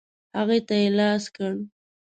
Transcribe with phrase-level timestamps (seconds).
[0.37, 1.53] هغې ته یې لاس کړ.